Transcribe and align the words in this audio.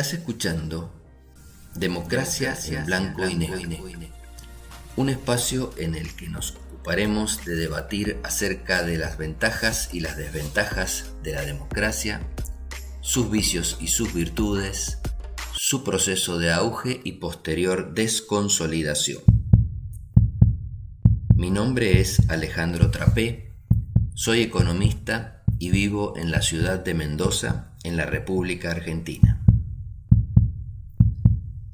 Estás 0.00 0.14
escuchando 0.14 0.90
Democracia 1.74 2.56
en 2.68 2.86
Blanco 2.86 3.28
y 3.28 3.34
Negro, 3.34 3.60
un 4.96 5.10
espacio 5.10 5.74
en 5.76 5.94
el 5.94 6.16
que 6.16 6.30
nos 6.30 6.52
ocuparemos 6.52 7.44
de 7.44 7.54
debatir 7.54 8.16
acerca 8.22 8.82
de 8.82 8.96
las 8.96 9.18
ventajas 9.18 9.90
y 9.92 10.00
las 10.00 10.16
desventajas 10.16 11.12
de 11.22 11.34
la 11.34 11.42
democracia, 11.42 12.22
sus 13.02 13.30
vicios 13.30 13.76
y 13.78 13.88
sus 13.88 14.14
virtudes, 14.14 15.00
su 15.52 15.84
proceso 15.84 16.38
de 16.38 16.50
auge 16.50 17.02
y 17.04 17.12
posterior 17.18 17.92
desconsolidación. 17.92 19.22
Mi 21.34 21.50
nombre 21.50 22.00
es 22.00 22.26
Alejandro 22.30 22.90
Trapé, 22.90 23.52
soy 24.14 24.40
economista 24.40 25.44
y 25.58 25.68
vivo 25.68 26.16
en 26.16 26.30
la 26.30 26.40
ciudad 26.40 26.78
de 26.78 26.94
Mendoza, 26.94 27.74
en 27.84 27.98
la 27.98 28.06
República 28.06 28.70
Argentina. 28.70 29.39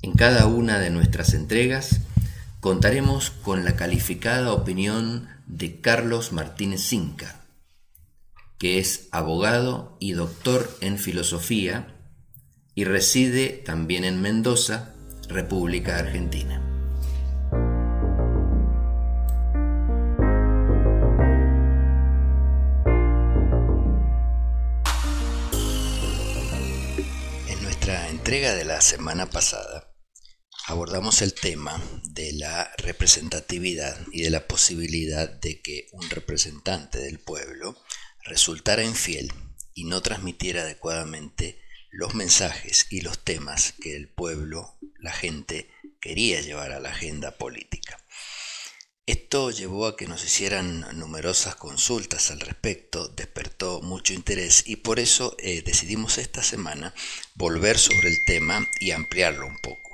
En 0.07 0.13
cada 0.13 0.47
una 0.47 0.79
de 0.79 0.91
nuestras 0.91 1.35
entregas 1.35 2.03
contaremos 2.61 3.31
con 3.31 3.65
la 3.65 3.75
calificada 3.75 4.53
opinión 4.53 5.29
de 5.49 5.81
Carlos 5.81 6.31
Martínez 6.31 6.81
Cinca, 6.83 7.41
que 8.57 8.79
es 8.79 9.09
abogado 9.11 9.97
y 9.99 10.13
doctor 10.13 10.71
en 10.81 10.99
filosofía 10.99 11.89
y 12.77 12.85
reside 12.85 13.49
también 13.49 14.05
en 14.05 14.23
Mendoza, 14.23 14.95
República 15.29 15.99
Argentina. 15.99 16.63
En 27.49 27.61
nuestra 27.65 28.09
entrega 28.09 28.55
de 28.55 28.65
la 28.65 28.81
semana 28.81 29.27
pasada 29.27 29.96
abordamos 30.69 31.23
el 31.23 31.33
tema 31.33 31.81
de 32.03 32.33
la 32.33 32.73
representatividad 32.79 33.97
y 34.11 34.23
de 34.23 34.31
la 34.31 34.49
posibilidad 34.49 35.29
de 35.29 35.63
que 35.63 35.87
un 35.93 36.11
representante 36.11 36.99
del 36.99 37.21
pueblo 37.21 37.81
resultara 38.25 38.83
infiel 38.83 39.33
y 39.75 39.85
no 39.85 40.03
transmitiera 40.03 40.63
adecuadamente 40.63 41.61
los 41.93 42.17
mensajes 42.17 42.89
y 42.91 43.03
los 43.03 43.23
temas 43.23 43.75
que 43.81 43.95
el 43.95 44.09
pueblo, 44.09 44.77
la 44.99 45.13
gente, 45.13 45.71
quería 46.01 46.41
llevar 46.41 46.73
a 46.73 46.81
la 46.81 46.91
agenda 46.91 47.39
política. 47.39 48.05
Esto 49.07 49.53
llevó 49.53 49.87
a 49.87 49.97
que 49.97 50.09
nos 50.09 50.25
hicieran 50.25 50.99
numerosas 50.99 51.55
consultas 51.55 52.33
al 52.33 52.41
respecto, 52.41 53.07
despertó 53.07 53.83
mucho 53.83 54.15
interés 54.15 54.65
y 54.67 54.77
por 54.77 54.99
eso 54.99 55.37
eh, 55.39 55.63
decidimos 55.63 56.19
esta 56.19 56.43
semana 56.43 56.93
volver 57.37 57.79
sobre 57.79 58.09
el 58.09 58.25
tema 58.25 58.67
y 58.81 58.91
ampliarlo 58.91 59.47
un 59.47 59.59
poco. 59.59 59.86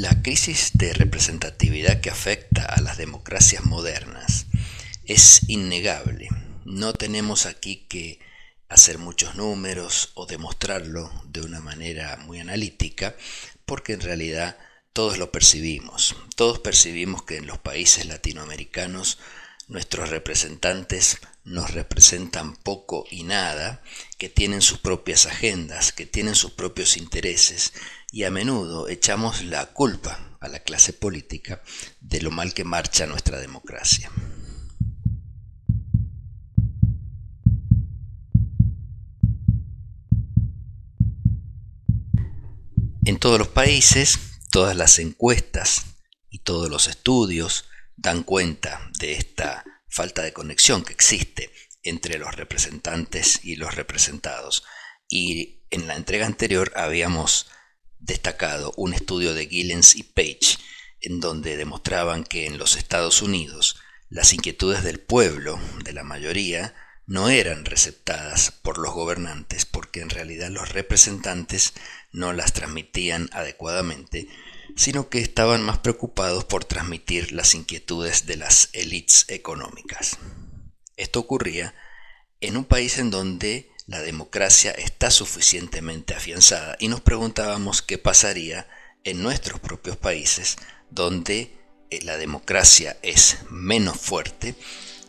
La 0.00 0.22
crisis 0.22 0.70
de 0.74 0.94
representatividad 0.94 2.00
que 2.00 2.08
afecta 2.08 2.64
a 2.64 2.80
las 2.80 2.98
democracias 2.98 3.64
modernas 3.64 4.46
es 5.06 5.48
innegable. 5.48 6.28
No 6.64 6.92
tenemos 6.92 7.46
aquí 7.46 7.84
que 7.88 8.20
hacer 8.68 8.98
muchos 8.98 9.34
números 9.34 10.12
o 10.14 10.26
demostrarlo 10.26 11.10
de 11.26 11.40
una 11.40 11.58
manera 11.58 12.16
muy 12.16 12.38
analítica, 12.38 13.16
porque 13.64 13.92
en 13.92 14.00
realidad 14.00 14.56
todos 14.92 15.18
lo 15.18 15.32
percibimos. 15.32 16.14
Todos 16.36 16.60
percibimos 16.60 17.24
que 17.24 17.38
en 17.38 17.48
los 17.48 17.58
países 17.58 18.06
latinoamericanos 18.06 19.18
nuestros 19.68 20.08
representantes 20.08 21.18
nos 21.44 21.70
representan 21.72 22.56
poco 22.56 23.04
y 23.10 23.22
nada, 23.22 23.82
que 24.16 24.28
tienen 24.28 24.62
sus 24.62 24.78
propias 24.78 25.26
agendas, 25.26 25.92
que 25.92 26.06
tienen 26.06 26.34
sus 26.34 26.52
propios 26.52 26.96
intereses 26.96 27.72
y 28.10 28.24
a 28.24 28.30
menudo 28.30 28.88
echamos 28.88 29.44
la 29.44 29.66
culpa 29.66 30.36
a 30.40 30.48
la 30.48 30.60
clase 30.60 30.92
política 30.92 31.62
de 32.00 32.22
lo 32.22 32.30
mal 32.30 32.54
que 32.54 32.64
marcha 32.64 33.06
nuestra 33.06 33.38
democracia. 33.38 34.10
En 43.04 43.18
todos 43.18 43.38
los 43.38 43.48
países, 43.48 44.18
todas 44.50 44.76
las 44.76 44.98
encuestas 44.98 45.86
y 46.30 46.40
todos 46.40 46.70
los 46.70 46.88
estudios 46.88 47.64
dan 47.98 48.22
cuenta 48.22 48.90
de 49.00 49.12
esta 49.12 49.64
falta 49.88 50.22
de 50.22 50.32
conexión 50.32 50.84
que 50.84 50.92
existe 50.92 51.50
entre 51.82 52.18
los 52.18 52.34
representantes 52.34 53.40
y 53.44 53.56
los 53.56 53.74
representados. 53.74 54.64
Y 55.08 55.64
en 55.70 55.88
la 55.88 55.96
entrega 55.96 56.26
anterior 56.26 56.72
habíamos 56.76 57.48
destacado 57.98 58.72
un 58.76 58.94
estudio 58.94 59.34
de 59.34 59.48
Gillens 59.48 59.96
y 59.96 60.04
Page, 60.04 60.58
en 61.00 61.18
donde 61.18 61.56
demostraban 61.56 62.22
que 62.22 62.46
en 62.46 62.56
los 62.56 62.76
Estados 62.76 63.20
Unidos 63.20 63.76
las 64.08 64.32
inquietudes 64.32 64.84
del 64.84 65.00
pueblo, 65.00 65.58
de 65.84 65.92
la 65.92 66.04
mayoría, 66.04 66.74
no 67.04 67.28
eran 67.28 67.64
receptadas 67.64 68.52
por 68.52 68.78
los 68.78 68.94
gobernantes 68.94 69.66
porque 69.88 70.02
en 70.02 70.10
realidad 70.10 70.50
los 70.50 70.68
representantes 70.68 71.72
no 72.12 72.34
las 72.34 72.52
transmitían 72.52 73.30
adecuadamente, 73.32 74.28
sino 74.76 75.08
que 75.08 75.18
estaban 75.18 75.62
más 75.62 75.78
preocupados 75.78 76.44
por 76.44 76.66
transmitir 76.66 77.32
las 77.32 77.54
inquietudes 77.54 78.26
de 78.26 78.36
las 78.36 78.68
élites 78.74 79.24
económicas. 79.28 80.18
Esto 80.98 81.20
ocurría 81.20 81.74
en 82.42 82.58
un 82.58 82.66
país 82.66 82.98
en 82.98 83.10
donde 83.10 83.70
la 83.86 84.02
democracia 84.02 84.72
está 84.72 85.10
suficientemente 85.10 86.14
afianzada 86.14 86.76
y 86.78 86.88
nos 86.88 87.00
preguntábamos 87.00 87.80
qué 87.80 87.96
pasaría 87.96 88.68
en 89.04 89.22
nuestros 89.22 89.58
propios 89.58 89.96
países 89.96 90.58
donde 90.90 91.56
eh, 91.88 92.00
la 92.02 92.18
democracia 92.18 92.98
es 93.00 93.38
menos 93.48 93.98
fuerte 93.98 94.54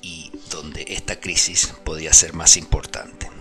y 0.02 0.32
donde 0.50 0.86
esta 0.88 1.20
crisis 1.20 1.68
podía 1.84 2.14
ser 2.14 2.32
más 2.32 2.56
importante. 2.56 3.39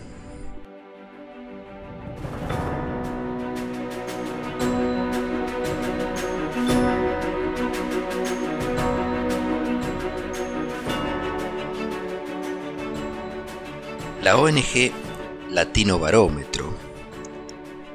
La 14.29 14.37
ONG 14.37 14.93
Latino 15.49 15.99
Barómetro, 15.99 16.77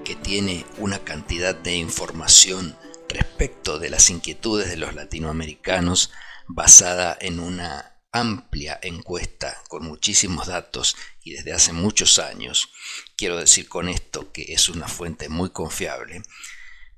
que 0.03 0.15
tiene 0.15 0.65
una 0.79 0.97
cantidad 0.97 1.53
de 1.53 1.75
información 1.75 2.75
respecto 3.07 3.77
de 3.77 3.91
las 3.91 4.09
inquietudes 4.09 4.67
de 4.67 4.77
los 4.77 4.95
latinoamericanos 4.95 6.11
basada 6.47 7.15
en 7.21 7.39
una 7.39 7.92
amplia 8.13 8.79
encuesta 8.81 9.61
con 9.67 9.85
muchísimos 9.85 10.47
datos 10.47 10.95
y 11.23 11.33
desde 11.33 11.51
hace 11.51 11.73
muchos 11.73 12.19
años, 12.19 12.69
quiero 13.17 13.37
decir 13.37 13.67
con 13.67 13.89
esto 13.89 14.31
que 14.31 14.53
es 14.53 14.69
una 14.69 14.87
fuente 14.87 15.27
muy 15.27 15.49
confiable, 15.49 16.21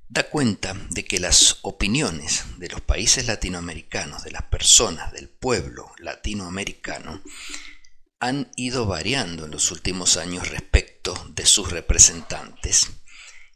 da 0.09 0.29
cuenta 0.29 0.75
de 0.91 1.05
que 1.05 1.19
las 1.19 1.59
opiniones 1.63 2.43
de 2.57 2.67
los 2.67 2.81
países 2.81 3.25
latinoamericanos, 3.27 4.23
de 4.23 4.31
las 4.31 4.43
personas, 4.43 5.13
del 5.13 5.29
pueblo 5.29 5.91
latinoamericano, 5.97 7.23
han 8.19 8.51
ido 8.55 8.85
variando 8.85 9.45
en 9.45 9.51
los 9.51 9.71
últimos 9.71 10.17
años 10.17 10.49
respecto 10.49 11.13
de 11.29 11.45
sus 11.45 11.71
representantes 11.71 12.89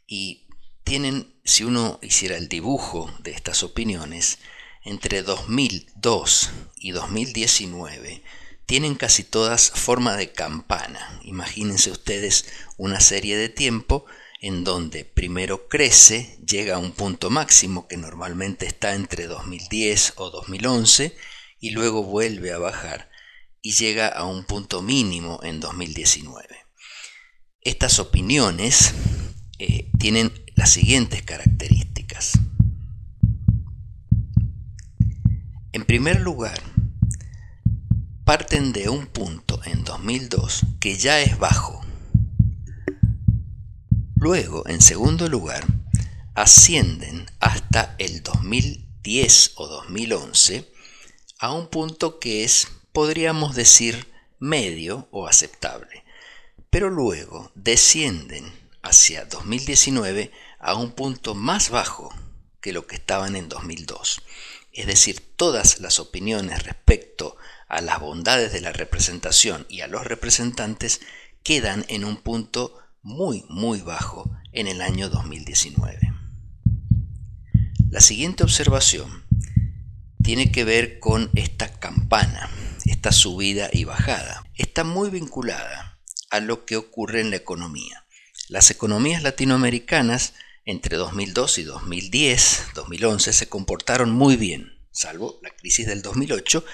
y 0.06 0.48
tienen, 0.82 1.38
si 1.44 1.64
uno 1.64 1.98
hiciera 2.02 2.36
el 2.36 2.48
dibujo 2.48 3.14
de 3.20 3.32
estas 3.32 3.62
opiniones, 3.62 4.38
entre 4.82 5.22
2002 5.22 6.50
y 6.76 6.92
2019 6.92 8.22
tienen 8.66 8.94
casi 8.94 9.24
todas 9.24 9.70
forma 9.70 10.16
de 10.16 10.32
campana. 10.32 11.20
Imagínense 11.24 11.90
ustedes 11.90 12.46
una 12.76 13.00
serie 13.00 13.36
de 13.36 13.48
tiempo 13.48 14.06
en 14.40 14.64
donde 14.64 15.04
primero 15.04 15.68
crece, 15.68 16.38
llega 16.46 16.76
a 16.76 16.78
un 16.78 16.92
punto 16.92 17.30
máximo 17.30 17.88
que 17.88 17.96
normalmente 17.96 18.66
está 18.66 18.94
entre 18.94 19.26
2010 19.26 20.14
o 20.16 20.30
2011 20.30 21.16
y 21.58 21.70
luego 21.70 22.04
vuelve 22.04 22.52
a 22.52 22.58
bajar 22.58 23.10
y 23.60 23.72
llega 23.72 24.08
a 24.08 24.24
un 24.24 24.44
punto 24.44 24.80
mínimo 24.80 25.40
en 25.42 25.60
2019. 25.60 26.46
Estas 27.60 27.98
opiniones 27.98 28.94
eh, 29.58 29.90
tienen 29.98 30.32
las 30.54 30.70
siguientes 30.70 31.22
características. 31.22 32.38
En 35.72 35.84
primer 35.84 36.20
lugar, 36.20 36.60
parten 38.24 38.72
de 38.72 38.88
un 38.88 39.06
punto 39.06 39.60
en 39.64 39.84
2002 39.84 40.62
que 40.80 40.96
ya 40.96 41.20
es 41.20 41.38
bajo. 41.38 41.80
Luego, 44.16 44.66
en 44.66 44.82
segundo 44.82 45.28
lugar, 45.28 45.64
ascienden 46.34 47.26
hasta 47.38 47.94
el 47.98 48.24
2010 48.24 49.52
o 49.54 49.68
2011 49.68 50.68
a 51.38 51.52
un 51.52 51.68
punto 51.68 52.18
que 52.18 52.42
es 52.42 52.66
podríamos 52.90 53.54
decir 53.54 54.08
medio 54.40 55.06
o 55.12 55.28
aceptable, 55.28 56.02
pero 56.70 56.90
luego 56.90 57.52
descienden 57.54 58.52
hacia 58.82 59.24
2019 59.24 60.32
a 60.58 60.74
un 60.74 60.90
punto 60.90 61.36
más 61.36 61.70
bajo 61.70 62.12
que 62.60 62.72
lo 62.72 62.88
que 62.88 62.96
estaban 62.96 63.36
en 63.36 63.48
2002. 63.48 64.22
Es 64.72 64.86
decir, 64.86 65.34
todas 65.36 65.80
las 65.80 65.98
opiniones 65.98 66.62
respecto 66.62 67.36
a 67.68 67.80
las 67.80 68.00
bondades 68.00 68.52
de 68.52 68.60
la 68.60 68.72
representación 68.72 69.66
y 69.68 69.80
a 69.80 69.86
los 69.86 70.06
representantes 70.06 71.00
quedan 71.42 71.84
en 71.88 72.04
un 72.04 72.16
punto 72.16 72.78
muy, 73.02 73.44
muy 73.48 73.80
bajo 73.80 74.30
en 74.52 74.68
el 74.68 74.80
año 74.80 75.08
2019. 75.08 75.98
La 77.90 78.00
siguiente 78.00 78.44
observación 78.44 79.24
tiene 80.22 80.52
que 80.52 80.64
ver 80.64 81.00
con 81.00 81.30
esta 81.34 81.80
campana, 81.80 82.50
esta 82.84 83.10
subida 83.10 83.68
y 83.72 83.84
bajada. 83.84 84.44
Está 84.54 84.84
muy 84.84 85.10
vinculada 85.10 85.98
a 86.30 86.40
lo 86.40 86.64
que 86.66 86.76
ocurre 86.76 87.20
en 87.20 87.30
la 87.30 87.36
economía. 87.36 88.04
Las 88.48 88.70
economías 88.70 89.22
latinoamericanas 89.22 90.34
entre 90.70 90.96
2002 90.96 91.58
y 91.58 91.62
2010, 91.64 92.66
2011 92.74 93.32
se 93.32 93.48
comportaron 93.48 94.12
muy 94.12 94.36
bien, 94.36 94.86
salvo 94.92 95.40
la 95.42 95.50
crisis 95.50 95.86
del 95.86 96.00
2008, 96.00 96.64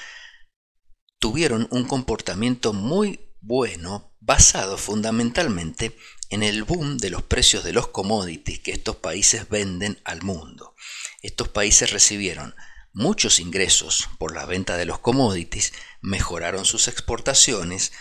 tuvieron 1.19 1.67
un 1.71 1.85
comportamiento 1.85 2.75
muy 2.75 3.21
bueno 3.41 4.15
basado 4.21 4.77
fundamentalmente 4.77 5.97
en 6.29 6.43
el 6.43 6.65
boom 6.65 6.99
de 6.99 7.09
los 7.09 7.23
precios 7.23 7.65
de 7.65 7.73
los 7.73 7.89
commodities 7.89 8.61
que 8.61 8.73
estos 8.73 8.97
países 8.97 9.49
venden 9.49 9.99
al 10.05 10.23
mundo. 10.23 10.75
Estos 11.23 11.49
países 11.49 11.91
recibieron 11.91 12.55
muchos 12.93 13.41
ingresos 13.41 14.11
por 14.19 14.35
la 14.35 14.45
venta 14.45 14.77
de 14.77 14.85
los 14.85 14.99
commodities, 14.99 15.73
mejoraron 16.03 16.67
sus 16.67 16.89
exportaciones, 16.89 17.93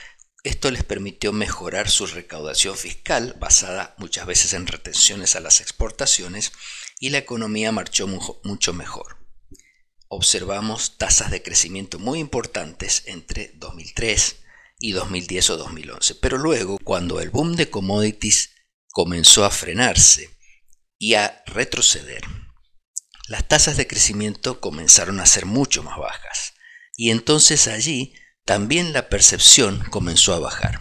esto 0.45 0.69
les 0.69 0.83
permitió 0.83 1.33
mejorar 1.33 1.89
su 1.89 2.05
recaudación 2.05 2.77
fiscal, 2.77 3.35
basada 3.39 3.95
muchas 3.97 4.27
veces 4.27 4.53
en 4.53 4.67
retenciones 4.67 5.35
a 5.35 5.39
las 5.39 5.59
exportaciones, 5.59 6.51
y 6.99 7.09
la 7.09 7.17
economía 7.17 7.71
marchó 7.71 8.07
mucho 8.43 8.71
mejor. 8.71 9.17
Observamos 10.07 10.99
tasas 10.99 11.31
de 11.31 11.41
crecimiento 11.41 11.97
muy 11.97 12.19
importantes 12.19 13.01
entre 13.07 13.53
2003 13.55 14.35
y 14.79 14.91
2010 14.91 15.49
o 15.49 15.57
2011. 15.57 16.15
Pero 16.15 16.37
luego, 16.37 16.77
cuando 16.77 17.19
el 17.19 17.31
boom 17.31 17.55
de 17.55 17.71
commodities 17.71 18.51
comenzó 18.91 19.45
a 19.45 19.49
frenarse 19.49 20.29
y 20.99 21.15
a 21.15 21.43
retroceder, 21.47 22.21
las 23.27 23.47
tasas 23.47 23.77
de 23.77 23.87
crecimiento 23.87 24.61
comenzaron 24.61 25.19
a 25.19 25.25
ser 25.25 25.47
mucho 25.47 25.81
más 25.81 25.97
bajas. 25.97 26.53
Y 26.95 27.09
entonces 27.09 27.67
allí 27.67 28.13
también 28.45 28.93
la 28.93 29.09
percepción 29.09 29.83
comenzó 29.89 30.35
a 30.35 30.39
bajar. 30.39 30.79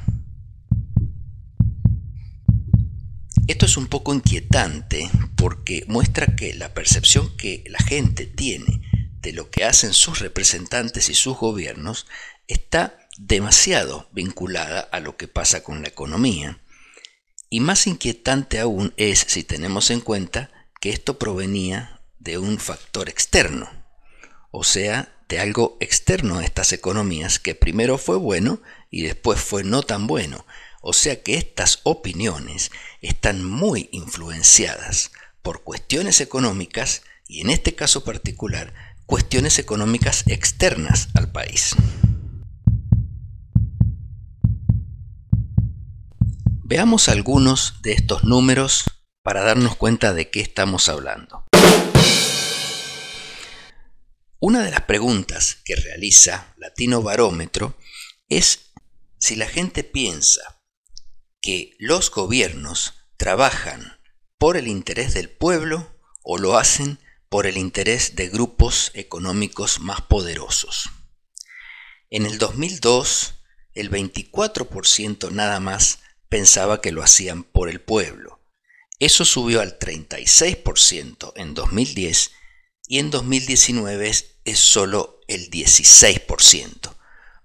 Esto 3.46 3.64
es 3.64 3.78
un 3.78 3.86
poco 3.86 4.14
inquietante 4.14 5.10
porque 5.34 5.84
muestra 5.88 6.36
que 6.36 6.52
la 6.54 6.74
percepción 6.74 7.34
que 7.36 7.64
la 7.66 7.78
gente 7.78 8.26
tiene 8.26 8.82
de 9.20 9.32
lo 9.32 9.50
que 9.50 9.64
hacen 9.64 9.94
sus 9.94 10.18
representantes 10.18 11.08
y 11.08 11.14
sus 11.14 11.38
gobiernos 11.38 12.06
está 12.48 12.98
demasiado 13.16 14.08
vinculada 14.12 14.80
a 14.80 15.00
lo 15.00 15.16
que 15.16 15.28
pasa 15.28 15.62
con 15.62 15.80
la 15.80 15.88
economía. 15.88 16.60
Y 17.48 17.60
más 17.60 17.86
inquietante 17.86 18.60
aún 18.60 18.92
es 18.98 19.20
si 19.26 19.42
tenemos 19.42 19.90
en 19.90 20.00
cuenta 20.00 20.50
que 20.80 20.90
esto 20.90 21.18
provenía 21.18 22.02
de 22.18 22.36
un 22.36 22.58
factor 22.58 23.08
externo, 23.08 23.70
o 24.50 24.64
sea, 24.64 25.13
de 25.28 25.38
algo 25.38 25.76
externo 25.80 26.38
a 26.38 26.44
estas 26.44 26.72
economías 26.72 27.38
que 27.38 27.54
primero 27.54 27.98
fue 27.98 28.16
bueno 28.16 28.60
y 28.90 29.02
después 29.02 29.40
fue 29.40 29.64
no 29.64 29.82
tan 29.82 30.06
bueno. 30.06 30.46
O 30.80 30.92
sea 30.92 31.22
que 31.22 31.36
estas 31.36 31.80
opiniones 31.84 32.70
están 33.00 33.44
muy 33.44 33.88
influenciadas 33.92 35.12
por 35.42 35.62
cuestiones 35.62 36.20
económicas 36.20 37.02
y 37.26 37.40
en 37.40 37.50
este 37.50 37.74
caso 37.74 38.04
particular 38.04 38.74
cuestiones 39.06 39.58
económicas 39.58 40.24
externas 40.26 41.08
al 41.14 41.30
país. 41.30 41.74
Veamos 46.66 47.08
algunos 47.08 47.82
de 47.82 47.92
estos 47.92 48.24
números 48.24 48.84
para 49.22 49.42
darnos 49.42 49.76
cuenta 49.76 50.12
de 50.12 50.30
qué 50.30 50.40
estamos 50.40 50.88
hablando. 50.88 51.44
Una 54.46 54.62
de 54.62 54.70
las 54.70 54.82
preguntas 54.82 55.56
que 55.64 55.74
realiza 55.74 56.52
Latino 56.58 57.00
Barómetro 57.00 57.78
es 58.28 58.72
si 59.16 59.36
la 59.36 59.46
gente 59.46 59.84
piensa 59.84 60.60
que 61.40 61.74
los 61.78 62.10
gobiernos 62.10 62.92
trabajan 63.16 63.98
por 64.36 64.58
el 64.58 64.68
interés 64.68 65.14
del 65.14 65.30
pueblo 65.30 65.98
o 66.22 66.36
lo 66.36 66.58
hacen 66.58 66.98
por 67.30 67.46
el 67.46 67.56
interés 67.56 68.16
de 68.16 68.28
grupos 68.28 68.90
económicos 68.92 69.80
más 69.80 70.02
poderosos. 70.02 70.90
En 72.10 72.26
el 72.26 72.36
2002, 72.36 73.36
el 73.72 73.90
24% 73.90 75.30
nada 75.30 75.58
más 75.58 76.00
pensaba 76.28 76.82
que 76.82 76.92
lo 76.92 77.02
hacían 77.02 77.44
por 77.44 77.70
el 77.70 77.80
pueblo. 77.80 78.42
Eso 78.98 79.24
subió 79.24 79.62
al 79.62 79.78
36% 79.78 81.32
en 81.34 81.54
2010 81.54 82.32
y 82.86 82.98
en 82.98 83.10
2019 83.10 84.33
es 84.44 84.58
solo 84.58 85.20
el 85.28 85.50
16%. 85.50 86.94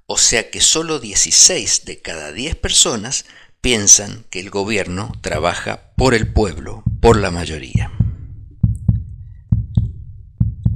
O 0.05 0.17
sea 0.17 0.49
que 0.49 0.61
solo 0.61 0.99
16 0.99 1.85
de 1.85 2.01
cada 2.01 2.31
10 2.31 2.55
personas 2.55 3.25
piensan 3.61 4.25
que 4.29 4.39
el 4.39 4.49
gobierno 4.49 5.11
trabaja 5.21 5.93
por 5.95 6.13
el 6.13 6.31
pueblo, 6.31 6.83
por 7.01 7.17
la 7.17 7.31
mayoría. 7.31 7.91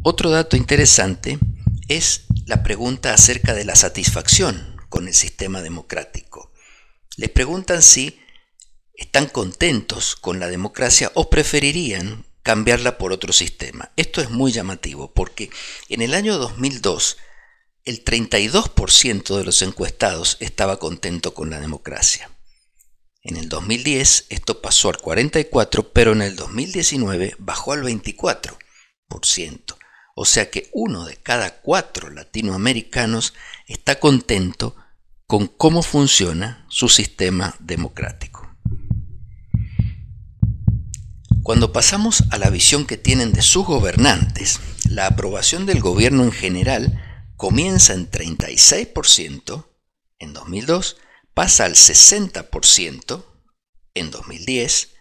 Otro 0.04 0.30
dato 0.30 0.58
interesante 0.58 1.40
es 1.88 2.26
la 2.46 2.62
pregunta 2.62 3.14
acerca 3.14 3.54
de 3.54 3.66
la 3.66 3.76
satisfacción 3.76 4.82
con 4.90 5.08
el 5.08 5.14
sistema 5.14 5.62
democrático. 5.62 6.52
Les 7.16 7.30
preguntan 7.30 7.82
si 7.82 8.20
están 8.96 9.28
contentos 9.28 10.16
con 10.16 10.40
la 10.40 10.48
democracia 10.48 11.12
o 11.16 11.30
preferirían 11.30 12.26
cambiarla 12.44 12.98
por 12.98 13.12
otro 13.12 13.34
sistema. 13.34 13.92
Esto 13.96 14.22
es 14.22 14.30
muy 14.30 14.52
llamativo 14.52 15.14
porque 15.14 15.50
en 15.90 16.02
el 16.02 16.14
año 16.14 16.38
2002 16.38 17.18
el 17.86 18.06
32% 18.06 19.38
de 19.38 19.44
los 19.44 19.62
encuestados 19.62 20.38
estaba 20.40 20.78
contento 20.78 21.34
con 21.34 21.50
la 21.50 21.60
democracia. 21.60 22.30
En 23.24 23.38
el 23.38 23.48
2010 23.50 24.28
esto 24.30 24.62
pasó 24.62 24.90
al 24.90 24.98
44%, 24.98 25.90
pero 25.94 26.12
en 26.12 26.22
el 26.22 26.36
2019 26.36 27.36
bajó 27.40 27.72
al 27.72 27.84
24%. 27.84 28.58
O 30.16 30.26
sea 30.26 30.52
que 30.52 30.70
uno 30.74 31.06
de 31.06 31.16
cada 31.18 31.62
cuatro 31.62 32.10
latinoamericanos 32.10 33.34
está 33.68 34.00
contento 34.00 34.76
con 35.26 35.48
cómo 35.48 35.82
funciona 35.82 36.66
su 36.70 36.90
sistema 36.90 37.56
democrático. 37.60 38.33
Cuando 41.44 41.74
pasamos 41.74 42.24
a 42.32 42.38
la 42.38 42.50
visión 42.50 42.86
que 42.86 42.96
tienen 42.96 43.34
de 43.34 43.42
sus 43.42 43.66
gobernantes, 43.66 44.62
la 44.90 45.08
aprobación 45.08 45.66
del 45.66 45.82
gobierno 45.82 46.24
en 46.24 46.32
general 46.32 47.02
comienza 47.36 47.94
en 47.94 48.10
36% 48.10 49.68
en 50.20 50.32
2002, 50.32 50.96
pasa 51.34 51.66
al 51.66 51.74
60% 51.74 53.26
en 53.94 54.10
2010 54.10 54.94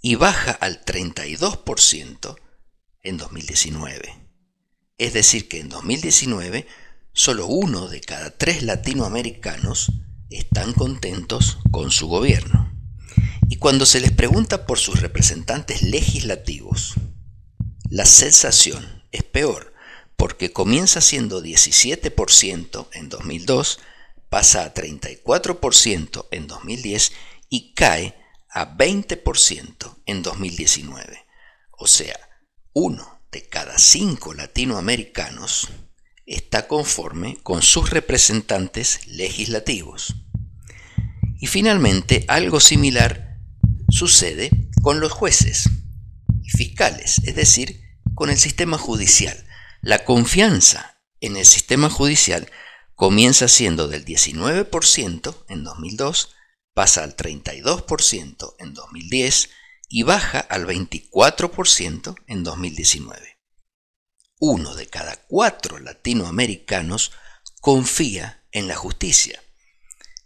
y 0.00 0.14
baja 0.14 0.52
al 0.52 0.82
32% 0.86 2.36
en 3.02 3.16
2019. 3.18 4.26
Es 4.96 5.12
decir, 5.12 5.48
que 5.48 5.60
en 5.60 5.68
2019 5.68 6.66
solo 7.12 7.44
uno 7.44 7.88
de 7.88 8.00
cada 8.00 8.30
tres 8.30 8.62
latinoamericanos 8.62 9.92
están 10.30 10.72
contentos 10.72 11.58
con 11.70 11.90
su 11.90 12.08
gobierno. 12.08 12.69
Y 13.50 13.56
cuando 13.56 13.84
se 13.84 13.98
les 13.98 14.12
pregunta 14.12 14.64
por 14.64 14.78
sus 14.78 15.00
representantes 15.00 15.82
legislativos, 15.82 16.94
la 17.88 18.06
sensación 18.06 19.02
es 19.10 19.24
peor, 19.24 19.74
porque 20.16 20.52
comienza 20.52 21.00
siendo 21.00 21.42
17% 21.42 22.86
en 22.92 23.08
2002, 23.08 23.80
pasa 24.28 24.62
a 24.62 24.72
34% 24.72 26.28
en 26.30 26.46
2010 26.46 27.12
y 27.48 27.74
cae 27.74 28.14
a 28.48 28.76
20% 28.76 29.96
en 30.06 30.22
2019. 30.22 31.26
O 31.76 31.88
sea, 31.88 32.20
uno 32.72 33.20
de 33.32 33.48
cada 33.48 33.78
cinco 33.78 34.32
latinoamericanos 34.32 35.70
está 36.24 36.68
conforme 36.68 37.38
con 37.42 37.62
sus 37.62 37.90
representantes 37.90 39.08
legislativos. 39.08 40.14
Y 41.40 41.48
finalmente, 41.48 42.24
algo 42.28 42.60
similar 42.60 43.29
sucede 43.90 44.50
con 44.82 45.00
los 45.00 45.12
jueces 45.12 45.68
y 46.42 46.50
fiscales, 46.50 47.20
es 47.24 47.34
decir, 47.34 47.80
con 48.14 48.30
el 48.30 48.38
sistema 48.38 48.78
judicial. 48.78 49.46
La 49.82 50.04
confianza 50.04 51.02
en 51.20 51.36
el 51.36 51.44
sistema 51.44 51.90
judicial 51.90 52.50
comienza 52.94 53.48
siendo 53.48 53.88
del 53.88 54.04
19% 54.04 55.44
en 55.48 55.64
2002, 55.64 56.34
pasa 56.74 57.02
al 57.02 57.16
32% 57.16 58.54
en 58.58 58.74
2010 58.74 59.50
y 59.88 60.02
baja 60.02 60.40
al 60.40 60.66
24% 60.66 62.14
en 62.26 62.44
2019. 62.44 63.38
Uno 64.38 64.74
de 64.74 64.86
cada 64.86 65.16
cuatro 65.16 65.78
latinoamericanos 65.78 67.12
confía 67.60 68.44
en 68.52 68.68
la 68.68 68.76
justicia, 68.76 69.42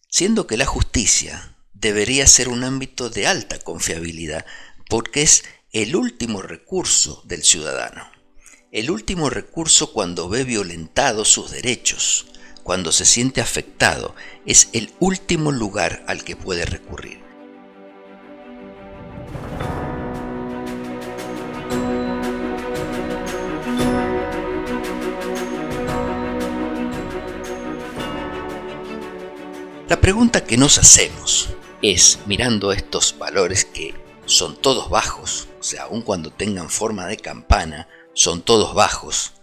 siendo 0.08 0.46
que 0.46 0.56
la 0.56 0.66
justicia 0.66 1.53
debería 1.84 2.26
ser 2.26 2.48
un 2.48 2.64
ámbito 2.64 3.10
de 3.10 3.26
alta 3.26 3.58
confiabilidad 3.58 4.46
porque 4.88 5.20
es 5.20 5.44
el 5.70 5.96
último 5.96 6.40
recurso 6.40 7.22
del 7.26 7.42
ciudadano, 7.42 8.10
el 8.72 8.90
último 8.90 9.28
recurso 9.28 9.92
cuando 9.92 10.30
ve 10.30 10.44
violentados 10.44 11.28
sus 11.28 11.50
derechos, 11.50 12.26
cuando 12.62 12.90
se 12.90 13.04
siente 13.04 13.42
afectado, 13.42 14.14
es 14.46 14.70
el 14.72 14.94
último 14.98 15.52
lugar 15.52 16.02
al 16.08 16.24
que 16.24 16.36
puede 16.36 16.64
recurrir. 16.64 17.22
La 29.86 30.00
pregunta 30.00 30.44
que 30.44 30.56
nos 30.56 30.78
hacemos 30.78 31.53
es, 31.90 32.20
mirando 32.24 32.72
estos 32.72 33.18
valores 33.18 33.66
que 33.66 33.94
son 34.24 34.56
todos 34.60 34.88
bajos, 34.88 35.48
o 35.60 35.62
sea, 35.62 35.82
aun 35.82 36.00
cuando 36.00 36.32
tengan 36.32 36.70
forma 36.70 37.06
de 37.06 37.18
campana, 37.18 37.88
son 38.14 38.42
todos 38.42 38.74
bajos, 38.74 39.34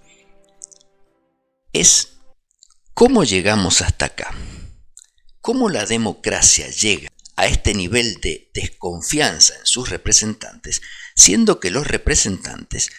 es 1.72 2.14
¿cómo 2.96 3.24
llegamos 3.24 3.84
hasta 3.84 4.06
acá? 4.06 4.34
¿Cómo 5.42 5.70
la 5.70 5.86
democracia 5.86 6.68
llega 6.70 7.10
a 7.36 7.46
este 7.46 7.76
nivel 7.76 8.20
de 8.22 8.50
desconfianza 8.56 9.54
en 9.60 9.66
sus 9.68 9.90
representantes, 9.90 10.82
siendo 11.16 11.60
que 11.60 11.70
los 11.70 11.86
representantes 11.86 12.90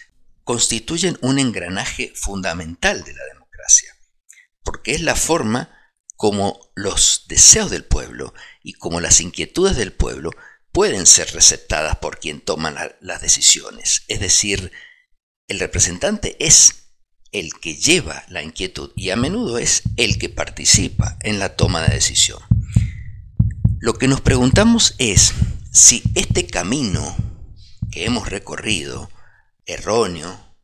constituyen 0.45 1.17
un 1.21 1.37
engranaje 1.37 2.13
fundamental 2.15 3.03
de 3.03 3.13
la 3.13 3.23
democracia? 3.33 3.93
Porque 4.63 4.93
es 4.93 5.01
la 5.01 5.15
forma 5.15 5.82
como 6.23 6.71
los 6.73 7.25
deseos 7.27 7.69
del 7.69 7.83
pueblo 7.83 8.33
y 8.63 8.75
como 8.75 9.01
las 9.01 9.19
inquietudes 9.19 9.75
del 9.75 9.91
pueblo 9.91 10.31
pueden 10.71 11.05
ser 11.05 11.29
receptadas 11.33 11.97
por 11.97 12.17
quien 12.17 12.39
toma 12.39 12.73
las 13.01 13.21
decisiones. 13.21 14.03
Es 14.07 14.21
decir, 14.21 14.71
el 15.49 15.59
representante 15.59 16.37
es 16.39 16.93
el 17.33 17.51
que 17.59 17.75
lleva 17.75 18.23
la 18.29 18.41
inquietud 18.41 18.93
y 18.95 19.09
a 19.09 19.17
menudo 19.17 19.57
es 19.57 19.83
el 19.97 20.17
que 20.17 20.29
participa 20.29 21.17
en 21.23 21.39
la 21.39 21.57
toma 21.57 21.81
de 21.81 21.93
decisión. 21.95 22.39
Lo 23.81 23.95
que 23.95 24.07
nos 24.07 24.21
preguntamos 24.21 24.95
es 24.99 25.33
si 25.73 26.03
este 26.15 26.47
camino 26.47 27.17
que 27.91 28.05
hemos 28.05 28.29
recorrido, 28.29 29.11
erróneo, 29.65 30.55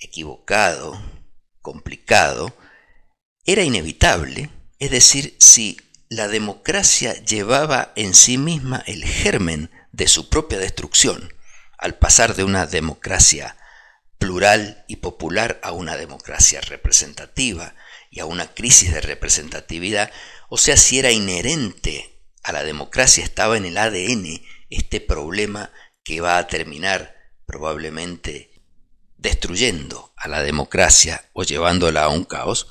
equivocado, 0.00 1.00
complicado, 1.62 2.52
era 3.44 3.62
inevitable 3.62 4.50
es 4.80 4.90
decir, 4.90 5.36
si 5.38 5.78
la 6.08 6.26
democracia 6.26 7.14
llevaba 7.22 7.92
en 7.94 8.14
sí 8.14 8.38
misma 8.38 8.82
el 8.86 9.04
germen 9.04 9.70
de 9.92 10.08
su 10.08 10.28
propia 10.28 10.58
destrucción, 10.58 11.32
al 11.78 11.96
pasar 11.96 12.34
de 12.34 12.44
una 12.44 12.66
democracia 12.66 13.56
plural 14.18 14.84
y 14.88 14.96
popular 14.96 15.60
a 15.62 15.72
una 15.72 15.96
democracia 15.96 16.60
representativa 16.60 17.74
y 18.10 18.20
a 18.20 18.26
una 18.26 18.52
crisis 18.52 18.92
de 18.92 19.00
representatividad, 19.00 20.10
o 20.48 20.58
sea, 20.58 20.76
si 20.76 20.98
era 20.98 21.12
inherente 21.12 22.18
a 22.42 22.52
la 22.52 22.64
democracia, 22.64 23.22
estaba 23.22 23.56
en 23.56 23.66
el 23.66 23.78
ADN 23.78 24.42
este 24.70 25.00
problema 25.00 25.70
que 26.02 26.20
va 26.20 26.38
a 26.38 26.46
terminar 26.46 27.16
probablemente 27.46 28.62
destruyendo 29.18 30.12
a 30.16 30.28
la 30.28 30.42
democracia 30.42 31.28
o 31.34 31.42
llevándola 31.42 32.04
a 32.04 32.08
un 32.08 32.24
caos, 32.24 32.68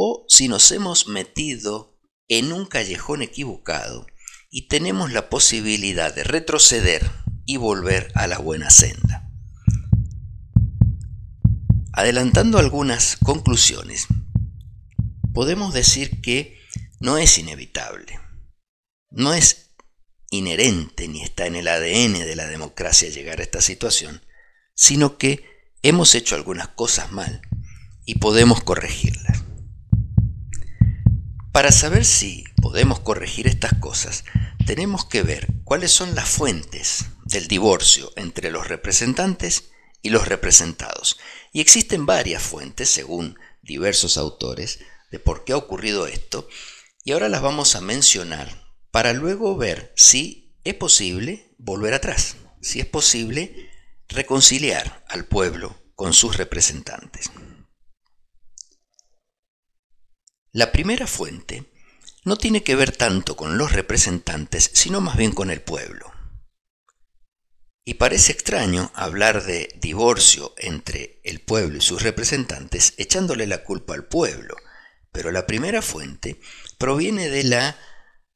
o 0.00 0.24
si 0.28 0.46
nos 0.46 0.70
hemos 0.70 1.08
metido 1.08 1.98
en 2.28 2.52
un 2.52 2.66
callejón 2.66 3.20
equivocado 3.20 4.06
y 4.48 4.68
tenemos 4.68 5.12
la 5.12 5.28
posibilidad 5.28 6.14
de 6.14 6.22
retroceder 6.22 7.10
y 7.44 7.56
volver 7.56 8.12
a 8.14 8.28
la 8.28 8.38
buena 8.38 8.70
senda. 8.70 9.28
Adelantando 11.92 12.58
algunas 12.58 13.16
conclusiones, 13.16 14.06
podemos 15.34 15.74
decir 15.74 16.20
que 16.20 16.60
no 17.00 17.18
es 17.18 17.36
inevitable, 17.36 18.20
no 19.10 19.34
es 19.34 19.72
inherente 20.30 21.08
ni 21.08 21.22
está 21.22 21.46
en 21.46 21.56
el 21.56 21.66
ADN 21.66 22.12
de 22.12 22.36
la 22.36 22.46
democracia 22.46 23.08
llegar 23.08 23.40
a 23.40 23.42
esta 23.42 23.60
situación, 23.60 24.22
sino 24.76 25.18
que 25.18 25.44
hemos 25.82 26.14
hecho 26.14 26.36
algunas 26.36 26.68
cosas 26.68 27.10
mal 27.10 27.42
y 28.04 28.14
podemos 28.20 28.62
corregirlas. 28.62 29.27
Para 31.58 31.72
saber 31.72 32.04
si 32.04 32.44
podemos 32.62 33.00
corregir 33.00 33.48
estas 33.48 33.72
cosas, 33.80 34.22
tenemos 34.64 35.04
que 35.04 35.24
ver 35.24 35.48
cuáles 35.64 35.90
son 35.90 36.14
las 36.14 36.28
fuentes 36.28 37.06
del 37.24 37.48
divorcio 37.48 38.12
entre 38.14 38.52
los 38.52 38.68
representantes 38.68 39.72
y 40.00 40.10
los 40.10 40.28
representados. 40.28 41.18
Y 41.52 41.60
existen 41.60 42.06
varias 42.06 42.44
fuentes, 42.44 42.90
según 42.90 43.40
diversos 43.60 44.18
autores, 44.18 44.78
de 45.10 45.18
por 45.18 45.42
qué 45.42 45.52
ha 45.52 45.56
ocurrido 45.56 46.06
esto, 46.06 46.48
y 47.02 47.10
ahora 47.10 47.28
las 47.28 47.42
vamos 47.42 47.74
a 47.74 47.80
mencionar 47.80 48.72
para 48.92 49.12
luego 49.12 49.56
ver 49.56 49.92
si 49.96 50.54
es 50.62 50.74
posible 50.74 51.56
volver 51.58 51.92
atrás, 51.92 52.36
si 52.60 52.78
es 52.78 52.86
posible 52.86 53.68
reconciliar 54.06 55.04
al 55.08 55.24
pueblo 55.24 55.76
con 55.96 56.14
sus 56.14 56.36
representantes. 56.36 57.32
La 60.58 60.72
primera 60.72 61.06
fuente 61.06 61.66
no 62.24 62.36
tiene 62.36 62.64
que 62.64 62.74
ver 62.74 62.90
tanto 62.90 63.36
con 63.36 63.58
los 63.58 63.70
representantes, 63.70 64.72
sino 64.74 65.00
más 65.00 65.16
bien 65.16 65.30
con 65.30 65.52
el 65.52 65.60
pueblo. 65.60 66.12
Y 67.84 67.94
parece 67.94 68.32
extraño 68.32 68.90
hablar 68.96 69.44
de 69.44 69.72
divorcio 69.80 70.54
entre 70.58 71.20
el 71.22 71.38
pueblo 71.38 71.78
y 71.78 71.80
sus 71.80 72.02
representantes 72.02 72.94
echándole 72.96 73.46
la 73.46 73.62
culpa 73.62 73.94
al 73.94 74.06
pueblo, 74.06 74.56
pero 75.12 75.30
la 75.30 75.46
primera 75.46 75.80
fuente 75.80 76.40
proviene 76.76 77.28
de 77.28 77.44
la 77.44 77.78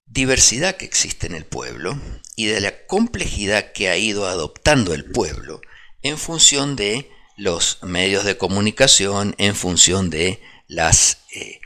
diversidad 0.06 0.76
que 0.76 0.84
existe 0.84 1.26
en 1.26 1.34
el 1.34 1.44
pueblo 1.44 1.98
y 2.36 2.46
de 2.46 2.60
la 2.60 2.86
complejidad 2.86 3.72
que 3.72 3.88
ha 3.88 3.96
ido 3.96 4.28
adoptando 4.28 4.94
el 4.94 5.06
pueblo 5.06 5.60
en 6.02 6.16
función 6.18 6.76
de 6.76 7.10
los 7.36 7.82
medios 7.82 8.24
de 8.24 8.38
comunicación, 8.38 9.34
en 9.38 9.56
función 9.56 10.08
de 10.08 10.40
las 10.68 11.18
eh, 11.34 11.58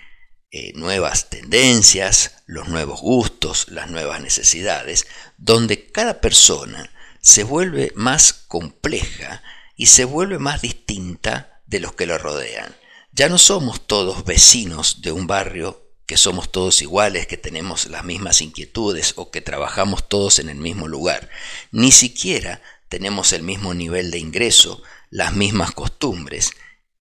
eh, 0.50 0.72
nuevas 0.74 1.28
tendencias, 1.28 2.42
los 2.46 2.68
nuevos 2.68 3.00
gustos, 3.00 3.66
las 3.68 3.90
nuevas 3.90 4.20
necesidades, 4.20 5.06
donde 5.36 5.90
cada 5.90 6.20
persona 6.20 6.90
se 7.20 7.42
vuelve 7.42 7.92
más 7.96 8.32
compleja 8.32 9.42
y 9.76 9.86
se 9.86 10.04
vuelve 10.04 10.38
más 10.38 10.62
distinta 10.62 11.60
de 11.66 11.80
los 11.80 11.92
que 11.94 12.06
lo 12.06 12.18
rodean. 12.18 12.74
Ya 13.12 13.28
no 13.28 13.38
somos 13.38 13.86
todos 13.86 14.24
vecinos 14.24 15.02
de 15.02 15.10
un 15.10 15.26
barrio, 15.26 15.82
que 16.06 16.16
somos 16.16 16.52
todos 16.52 16.82
iguales, 16.82 17.26
que 17.26 17.36
tenemos 17.36 17.86
las 17.86 18.04
mismas 18.04 18.40
inquietudes 18.40 19.14
o 19.16 19.30
que 19.30 19.40
trabajamos 19.40 20.08
todos 20.08 20.38
en 20.38 20.48
el 20.48 20.56
mismo 20.56 20.86
lugar. 20.86 21.28
Ni 21.72 21.90
siquiera 21.90 22.62
tenemos 22.88 23.32
el 23.32 23.42
mismo 23.42 23.74
nivel 23.74 24.12
de 24.12 24.18
ingreso, 24.18 24.82
las 25.10 25.34
mismas 25.34 25.72
costumbres 25.72 26.52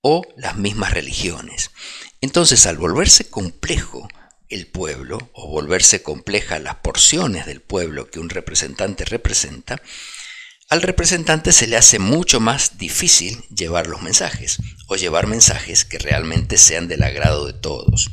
o 0.01 0.23
las 0.35 0.55
mismas 0.55 0.93
religiones. 0.93 1.71
Entonces, 2.21 2.65
al 2.65 2.77
volverse 2.77 3.29
complejo 3.29 4.07
el 4.49 4.67
pueblo, 4.67 5.29
o 5.33 5.49
volverse 5.49 6.03
compleja 6.03 6.59
las 6.59 6.75
porciones 6.75 7.45
del 7.45 7.61
pueblo 7.61 8.09
que 8.09 8.19
un 8.19 8.29
representante 8.29 9.05
representa, 9.05 9.81
al 10.69 10.81
representante 10.81 11.51
se 11.51 11.67
le 11.67 11.77
hace 11.77 11.99
mucho 11.99 12.39
más 12.39 12.77
difícil 12.77 13.43
llevar 13.55 13.87
los 13.87 14.01
mensajes, 14.01 14.57
o 14.87 14.95
llevar 14.95 15.27
mensajes 15.27 15.85
que 15.85 15.99
realmente 15.99 16.57
sean 16.57 16.87
del 16.87 17.03
agrado 17.03 17.45
de 17.45 17.53
todos. 17.53 18.09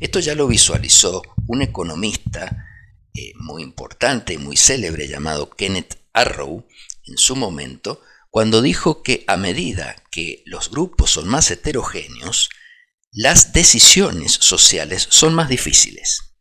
Esto 0.00 0.20
ya 0.20 0.34
lo 0.34 0.46
visualizó 0.46 1.22
un 1.46 1.62
economista 1.62 2.66
eh, 3.14 3.32
muy 3.36 3.62
importante 3.62 4.34
y 4.34 4.38
muy 4.38 4.56
célebre 4.56 5.08
llamado 5.08 5.50
Kenneth 5.50 5.98
Arrow 6.12 6.66
en 7.06 7.16
su 7.16 7.36
momento, 7.36 8.00
cuando 8.32 8.62
dijo 8.62 9.02
que 9.02 9.24
a 9.26 9.36
medida 9.36 9.94
que 10.10 10.42
los 10.46 10.70
grupos 10.70 11.10
son 11.10 11.28
más 11.28 11.50
heterogéneos, 11.50 12.48
las 13.10 13.52
decisiones 13.52 14.32
sociales 14.32 15.06
son 15.10 15.34
más 15.34 15.50
difíciles. 15.50 16.34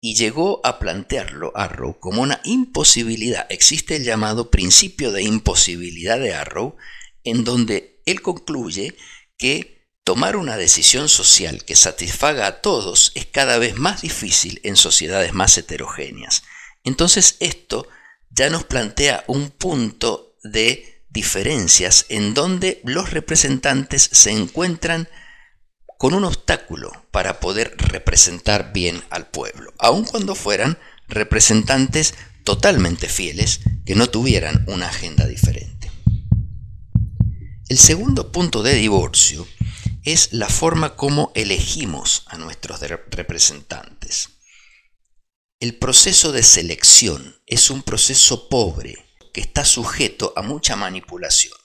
Y 0.00 0.14
llegó 0.14 0.62
a 0.64 0.78
plantearlo 0.78 1.52
Arrow 1.54 2.00
como 2.00 2.22
una 2.22 2.40
imposibilidad. 2.44 3.46
Existe 3.50 3.96
el 3.96 4.04
llamado 4.04 4.50
principio 4.50 5.12
de 5.12 5.22
imposibilidad 5.22 6.18
de 6.18 6.32
Arrow, 6.32 6.78
en 7.22 7.44
donde 7.44 8.00
él 8.06 8.22
concluye 8.22 8.96
que 9.36 9.90
tomar 10.04 10.36
una 10.36 10.56
decisión 10.56 11.10
social 11.10 11.66
que 11.66 11.76
satisfaga 11.76 12.46
a 12.46 12.62
todos 12.62 13.12
es 13.14 13.26
cada 13.26 13.58
vez 13.58 13.76
más 13.76 14.00
difícil 14.00 14.58
en 14.64 14.74
sociedades 14.74 15.34
más 15.34 15.58
heterogéneas. 15.58 16.44
Entonces 16.82 17.36
esto 17.40 17.86
ya 18.30 18.48
nos 18.48 18.64
plantea 18.64 19.22
un 19.26 19.50
punto 19.50 20.38
de 20.42 20.89
diferencias 21.10 22.06
en 22.08 22.34
donde 22.34 22.80
los 22.84 23.10
representantes 23.10 24.08
se 24.12 24.30
encuentran 24.30 25.08
con 25.98 26.14
un 26.14 26.24
obstáculo 26.24 26.90
para 27.10 27.40
poder 27.40 27.74
representar 27.76 28.72
bien 28.72 29.02
al 29.10 29.26
pueblo, 29.26 29.74
aun 29.78 30.04
cuando 30.04 30.34
fueran 30.34 30.78
representantes 31.08 32.14
totalmente 32.44 33.08
fieles 33.08 33.60
que 33.84 33.94
no 33.94 34.08
tuvieran 34.08 34.64
una 34.68 34.88
agenda 34.88 35.26
diferente. 35.26 35.90
El 37.68 37.78
segundo 37.78 38.32
punto 38.32 38.62
de 38.62 38.74
divorcio 38.74 39.46
es 40.02 40.32
la 40.32 40.48
forma 40.48 40.96
como 40.96 41.32
elegimos 41.34 42.24
a 42.26 42.38
nuestros 42.38 42.80
representantes. 42.80 44.30
El 45.60 45.76
proceso 45.76 46.32
de 46.32 46.42
selección 46.42 47.36
es 47.46 47.68
un 47.70 47.82
proceso 47.82 48.48
pobre 48.48 49.09
que 49.32 49.40
está 49.40 49.64
sujeto 49.64 50.32
a 50.36 50.42
mucha 50.42 50.76
manipulación. 50.76 51.56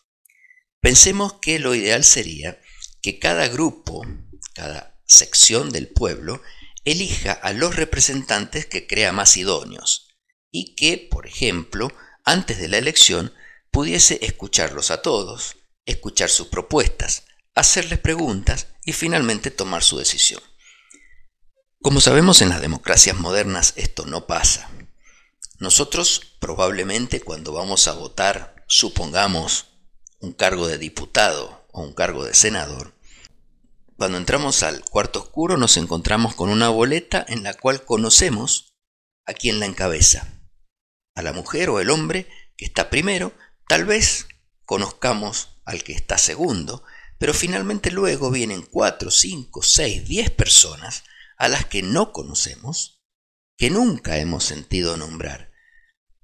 Pensemos 0.82 1.34
que 1.42 1.60
lo 1.60 1.74
ideal 1.76 2.04
sería 2.04 2.60
que 3.02 3.20
cada 3.20 3.48
grupo, 3.48 4.06
cada 4.54 5.00
sección 5.06 5.72
del 5.72 5.88
pueblo, 5.88 6.42
elija 6.84 7.32
a 7.32 7.54
los 7.54 7.76
representantes 7.76 8.66
que 8.66 8.88
crea 8.88 9.12
más 9.12 9.38
idóneos 9.38 10.16
y 10.52 10.76
que, 10.76 11.08
por 11.10 11.28
ejemplo, 11.28 11.92
antes 12.24 12.60
de 12.60 12.68
la 12.68 12.78
elección, 12.78 13.34
pudiese 13.72 14.20
escucharlos 14.22 14.92
a 14.92 15.02
todos, 15.02 15.58
escuchar 15.86 16.30
sus 16.30 16.48
propuestas, 16.48 17.26
hacerles 17.56 18.00
preguntas 18.00 18.68
y 18.84 18.94
finalmente 18.94 19.52
tomar 19.52 19.84
su 19.84 19.98
decisión. 19.98 20.42
Como 21.82 22.02
sabemos 22.02 22.42
en 22.42 22.50
las 22.50 22.62
democracias 22.62 23.18
modernas 23.18 23.74
esto 23.76 24.06
no 24.06 24.28
pasa. 24.28 24.72
Nosotros 25.60 26.22
probablemente 26.40 27.22
cuando 27.22 27.54
vamos 27.54 27.88
a 27.88 27.94
votar, 27.94 28.66
supongamos, 28.68 29.68
un 30.20 30.34
cargo 30.34 30.68
de 30.68 30.78
diputado 30.78 31.66
o 31.72 31.82
un 31.82 31.94
cargo 31.94 32.26
de 32.26 32.34
senador, 32.34 32.96
cuando 33.98 34.18
entramos 34.18 34.64
al 34.64 34.84
cuarto 34.84 35.20
oscuro 35.20 35.56
nos 35.56 35.78
encontramos 35.78 36.36
con 36.36 36.50
una 36.50 36.68
boleta 36.68 37.26
en 37.30 37.44
la 37.44 37.54
cual 37.54 37.86
conocemos 37.86 38.76
a 39.26 39.34
quien 39.34 39.60
la 39.60 39.66
encabeza, 39.66 40.28
a 41.16 41.22
la 41.22 41.32
mujer 41.32 41.70
o 41.70 41.80
el 41.80 41.90
hombre 41.90 42.28
que 42.58 42.66
está 42.66 42.90
primero, 42.90 43.34
tal 43.70 43.86
vez 43.86 44.28
conozcamos 44.66 45.62
al 45.64 45.84
que 45.84 45.94
está 45.94 46.18
segundo, 46.18 46.84
pero 47.18 47.34
finalmente 47.34 47.92
luego 47.92 48.32
vienen 48.32 48.64
cuatro, 48.64 49.12
cinco, 49.12 49.64
seis, 49.64 50.06
diez 50.06 50.30
personas 50.30 51.06
a 51.38 51.48
las 51.48 51.66
que 51.66 51.82
no 51.82 52.12
conocemos, 52.12 52.95
que 53.58 53.70
nunca 53.70 54.18
hemos 54.18 54.44
sentido 54.44 54.98
nombrar, 54.98 55.52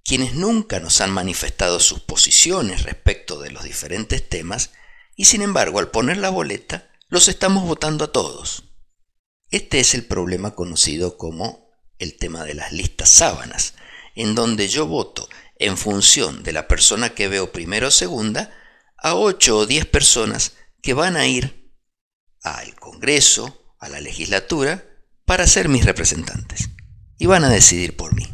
quienes 0.03 0.33
nunca 0.33 0.79
nos 0.79 1.01
han 1.01 1.11
manifestado 1.11 1.79
sus 1.79 2.01
posiciones 2.01 2.83
respecto 2.83 3.39
de 3.39 3.51
los 3.51 3.63
diferentes 3.63 4.27
temas, 4.27 4.71
y 5.15 5.25
sin 5.25 5.41
embargo 5.41 5.79
al 5.79 5.91
poner 5.91 6.17
la 6.17 6.29
boleta 6.29 6.91
los 7.07 7.27
estamos 7.27 7.65
votando 7.65 8.05
a 8.05 8.11
todos. 8.11 8.63
Este 9.49 9.79
es 9.79 9.93
el 9.93 10.05
problema 10.05 10.55
conocido 10.55 11.17
como 11.17 11.69
el 11.99 12.17
tema 12.17 12.43
de 12.43 12.55
las 12.55 12.71
listas 12.71 13.09
sábanas, 13.09 13.75
en 14.15 14.33
donde 14.33 14.67
yo 14.67 14.87
voto 14.87 15.29
en 15.59 15.77
función 15.77 16.41
de 16.43 16.53
la 16.53 16.67
persona 16.67 17.13
que 17.13 17.27
veo 17.27 17.51
primero 17.51 17.89
o 17.89 17.91
segunda 17.91 18.51
a 18.97 19.15
ocho 19.15 19.57
o 19.57 19.65
diez 19.65 19.85
personas 19.85 20.53
que 20.81 20.93
van 20.93 21.15
a 21.15 21.27
ir 21.27 21.73
al 22.41 22.75
Congreso, 22.75 23.75
a 23.79 23.89
la 23.89 24.01
legislatura, 24.01 24.85
para 25.25 25.45
ser 25.47 25.69
mis 25.69 25.85
representantes. 25.85 26.70
Y 27.21 27.27
van 27.27 27.43
a 27.43 27.49
decidir 27.49 27.95
por 27.95 28.15
mí. 28.15 28.27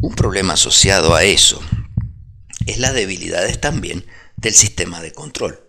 Un 0.00 0.14
problema 0.14 0.52
asociado 0.52 1.16
a 1.16 1.24
eso 1.24 1.60
es 2.66 2.78
las 2.78 2.94
debilidades 2.94 3.60
también 3.60 4.06
del 4.36 4.54
sistema 4.54 5.02
de 5.02 5.10
control. 5.10 5.68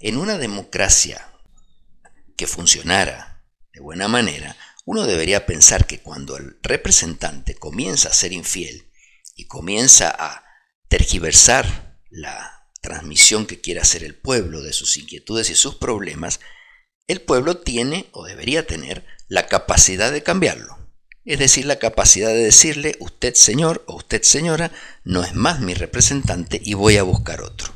En 0.00 0.16
una 0.16 0.38
democracia 0.38 1.32
que 2.36 2.48
funcionara 2.48 3.44
de 3.72 3.80
buena 3.80 4.08
manera, 4.08 4.56
uno 4.86 5.06
debería 5.06 5.46
pensar 5.46 5.86
que 5.86 6.00
cuando 6.00 6.36
el 6.36 6.58
representante 6.60 7.54
comienza 7.54 8.08
a 8.08 8.14
ser 8.14 8.32
infiel 8.32 8.90
y 9.36 9.46
comienza 9.46 10.10
a 10.10 10.44
tergiversar 10.88 11.96
la 12.10 12.66
transmisión 12.80 13.46
que 13.46 13.60
quiere 13.60 13.78
hacer 13.78 14.02
el 14.02 14.16
pueblo 14.16 14.62
de 14.62 14.72
sus 14.72 14.96
inquietudes 14.96 15.48
y 15.48 15.54
sus 15.54 15.76
problemas, 15.76 16.40
el 17.06 17.20
pueblo 17.20 17.58
tiene 17.58 18.06
o 18.12 18.24
debería 18.24 18.66
tener 18.66 19.04
la 19.28 19.46
capacidad 19.46 20.12
de 20.12 20.22
cambiarlo. 20.22 20.78
Es 21.24 21.38
decir, 21.38 21.66
la 21.66 21.78
capacidad 21.78 22.28
de 22.28 22.44
decirle, 22.44 22.96
usted 22.98 23.34
señor 23.34 23.84
o 23.86 23.96
usted 23.96 24.22
señora, 24.22 24.72
no 25.04 25.22
es 25.22 25.34
más 25.34 25.60
mi 25.60 25.74
representante 25.74 26.60
y 26.62 26.74
voy 26.74 26.96
a 26.96 27.02
buscar 27.02 27.42
otro. 27.42 27.72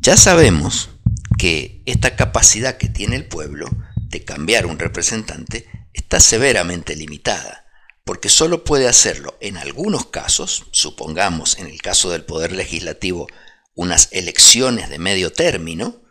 Ya 0.00 0.16
sabemos 0.16 0.90
que 1.38 1.82
esta 1.86 2.16
capacidad 2.16 2.76
que 2.76 2.88
tiene 2.88 3.16
el 3.16 3.26
pueblo 3.26 3.68
de 4.08 4.24
cambiar 4.24 4.66
un 4.66 4.78
representante 4.78 5.66
está 5.92 6.20
severamente 6.20 6.96
limitada 6.96 7.66
porque 8.06 8.28
solo 8.28 8.62
puede 8.62 8.86
hacerlo 8.86 9.36
en 9.40 9.56
algunos 9.56 10.06
casos, 10.06 10.66
supongamos 10.70 11.58
en 11.58 11.66
el 11.66 11.82
caso 11.82 12.08
del 12.08 12.22
Poder 12.22 12.52
Legislativo 12.52 13.26
unas 13.74 14.08
elecciones 14.12 14.88
de 14.88 15.00
medio 15.00 15.32
término, 15.32 16.02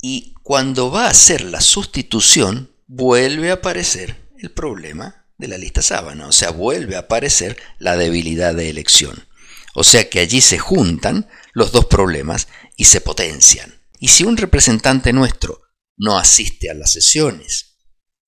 y 0.00 0.34
cuando 0.42 0.90
va 0.90 1.06
a 1.06 1.10
hacer 1.10 1.42
la 1.42 1.60
sustitución, 1.60 2.70
vuelve 2.86 3.50
a 3.50 3.54
aparecer 3.54 4.30
el 4.38 4.50
problema 4.50 5.26
de 5.36 5.48
la 5.48 5.58
lista 5.58 5.82
sábana, 5.82 6.26
o 6.26 6.32
sea, 6.32 6.50
vuelve 6.50 6.96
a 6.96 7.00
aparecer 7.00 7.56
la 7.78 7.96
debilidad 7.96 8.54
de 8.54 8.70
elección. 8.70 9.26
O 9.74 9.84
sea 9.84 10.08
que 10.08 10.20
allí 10.20 10.40
se 10.40 10.58
juntan 10.58 11.28
los 11.52 11.72
dos 11.72 11.86
problemas 11.86 12.48
y 12.76 12.86
se 12.86 13.00
potencian. 13.00 13.80
Y 14.00 14.08
si 14.08 14.24
un 14.24 14.36
representante 14.36 15.12
nuestro 15.12 15.62
no 15.96 16.18
asiste 16.18 16.70
a 16.70 16.74
las 16.74 16.92
sesiones, 16.92 17.76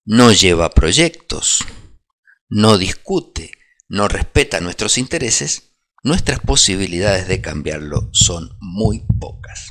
no 0.04 0.32
lleva 0.32 0.70
proyectos, 0.70 1.64
no 2.48 2.78
discute, 2.78 3.52
no 3.88 4.08
respeta 4.08 4.60
nuestros 4.60 4.98
intereses, 4.98 5.74
nuestras 6.02 6.40
posibilidades 6.40 7.28
de 7.28 7.40
cambiarlo 7.40 8.08
son 8.12 8.56
muy 8.60 9.04
pocas. 9.18 9.69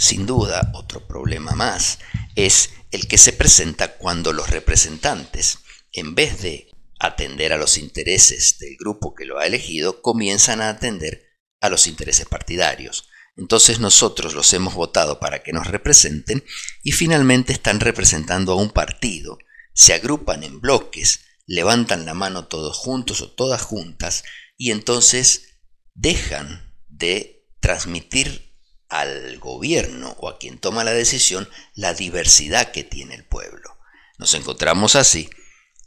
Sin 0.00 0.24
duda, 0.24 0.72
otro 0.72 1.06
problema 1.06 1.52
más 1.52 1.98
es 2.34 2.70
el 2.90 3.06
que 3.06 3.18
se 3.18 3.34
presenta 3.34 3.98
cuando 3.98 4.32
los 4.32 4.48
representantes, 4.48 5.58
en 5.92 6.14
vez 6.14 6.40
de 6.40 6.70
atender 6.98 7.52
a 7.52 7.58
los 7.58 7.76
intereses 7.76 8.56
del 8.58 8.76
grupo 8.78 9.14
que 9.14 9.26
lo 9.26 9.38
ha 9.38 9.46
elegido, 9.46 10.00
comienzan 10.00 10.62
a 10.62 10.70
atender 10.70 11.26
a 11.60 11.68
los 11.68 11.86
intereses 11.86 12.26
partidarios. 12.26 13.10
Entonces 13.36 13.78
nosotros 13.78 14.32
los 14.32 14.50
hemos 14.54 14.72
votado 14.72 15.20
para 15.20 15.42
que 15.42 15.52
nos 15.52 15.66
representen 15.66 16.42
y 16.82 16.92
finalmente 16.92 17.52
están 17.52 17.80
representando 17.80 18.52
a 18.52 18.56
un 18.56 18.70
partido 18.70 19.36
se 19.74 19.94
agrupan 19.94 20.44
en 20.44 20.60
bloques, 20.60 21.20
levantan 21.46 22.06
la 22.06 22.14
mano 22.14 22.46
todos 22.46 22.76
juntos 22.76 23.20
o 23.22 23.30
todas 23.30 23.62
juntas 23.62 24.24
y 24.56 24.70
entonces 24.72 25.58
dejan 25.94 26.74
de 26.88 27.48
transmitir 27.60 28.49
al 28.90 29.38
gobierno 29.38 30.16
o 30.18 30.28
a 30.28 30.38
quien 30.38 30.58
toma 30.58 30.84
la 30.84 30.92
decisión 30.92 31.48
la 31.74 31.94
diversidad 31.94 32.72
que 32.72 32.84
tiene 32.84 33.14
el 33.14 33.24
pueblo. 33.24 33.78
Nos 34.18 34.34
encontramos 34.34 34.96
así 34.96 35.30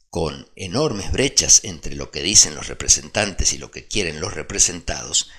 con 0.09 0.49
enormes 0.55 1.11
brechas 1.11 1.61
entre 1.63 1.95
lo 1.95 2.11
que 2.11 2.23
dicen 2.23 2.55
los 2.55 2.67
representantes 2.67 3.53
y 3.53 3.57
lo 3.57 3.71
que 3.71 3.87
quieren 3.87 4.19
los 4.19 4.33
representados, 4.33 5.29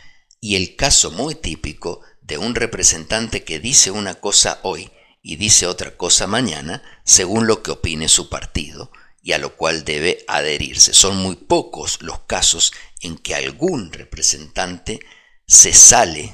y 0.40 0.56
el 0.56 0.76
caso 0.76 1.10
muy 1.10 1.34
típico 1.34 2.02
de 2.20 2.38
un 2.38 2.54
representante 2.54 3.44
que 3.44 3.60
dice 3.60 3.90
una 3.90 4.14
cosa 4.14 4.60
hoy 4.62 4.90
y 5.22 5.36
dice 5.36 5.66
otra 5.66 5.96
cosa 5.96 6.26
mañana 6.26 6.82
según 7.04 7.46
lo 7.46 7.62
que 7.62 7.70
opine 7.70 8.08
su 8.08 8.28
partido 8.28 8.90
y 9.22 9.32
a 9.32 9.38
lo 9.38 9.56
cual 9.56 9.84
debe 9.84 10.22
adherirse. 10.28 10.92
Son 10.92 11.16
muy 11.16 11.36
pocos 11.36 12.02
los 12.02 12.20
casos 12.20 12.72
en 13.00 13.16
que 13.16 13.34
algún 13.34 13.90
representante 13.90 15.00
se 15.46 15.72
sale 15.72 16.32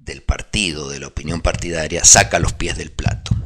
del 0.00 0.22
partido, 0.22 0.88
de 0.88 0.98
la 0.98 1.08
opinión 1.08 1.40
partidaria, 1.40 2.04
saca 2.04 2.38
los 2.38 2.52
pies 2.54 2.76
del 2.76 2.90
plato. 2.90 3.36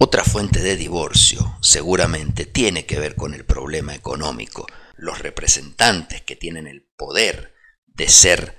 Otra 0.00 0.24
fuente 0.24 0.60
de 0.60 0.76
divorcio 0.76 1.58
seguramente 1.60 2.46
tiene 2.46 2.86
que 2.86 3.00
ver 3.00 3.16
con 3.16 3.34
el 3.34 3.44
problema 3.44 3.94
económico. 3.94 4.66
Los 4.96 5.18
representantes 5.18 6.22
que 6.22 6.36
tienen 6.36 6.66
el 6.66 6.82
poder 6.96 7.54
de 7.86 8.08
ser 8.08 8.56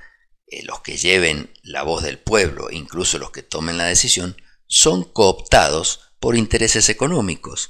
eh, 0.48 0.64
los 0.64 0.82
que 0.82 0.98
lleven 0.98 1.52
la 1.64 1.84
voz 1.84 2.04
del 2.04 2.20
pueblo, 2.20 2.70
incluso 2.72 3.20
los 3.20 3.32
que 3.32 3.42
tomen 3.44 3.78
la 3.78 3.86
decisión, 3.86 4.36
son 4.68 5.04
cooptados 5.04 6.12
por 6.20 6.36
intereses 6.36 6.90
económicos 6.90 7.70